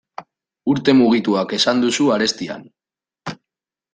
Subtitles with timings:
[0.71, 2.65] Urte mugituak esan duzu arestian.